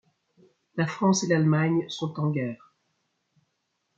La 0.77 0.87
France 0.87 1.23
et 1.23 1.27
l'Allemagne 1.27 1.87
sont 1.87 2.19
en 2.19 2.31
guerre. 2.31 2.73